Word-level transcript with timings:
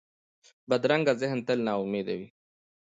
بدرنګه 0.69 1.13
ذهن 1.21 1.39
تل 1.47 1.59
ناامیده 1.67 2.13
وي 2.19 2.27